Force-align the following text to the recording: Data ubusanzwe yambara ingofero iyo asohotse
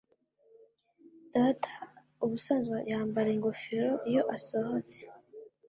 Data 1.33 1.73
ubusanzwe 2.23 2.77
yambara 2.91 3.29
ingofero 3.35 3.93
iyo 4.09 4.23
asohotse 4.35 4.99